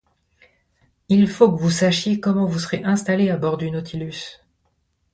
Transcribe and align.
Il 1.09 1.29
faut 1.29 1.51
que 1.51 1.61
vous 1.61 1.69
sachiez 1.69 2.19
comment 2.19 2.47
vous 2.47 2.57
serez 2.57 2.83
installé 2.83 3.29
à 3.29 3.37
bord 3.37 3.57
du 3.57 3.69
Nautilus. 3.69 4.39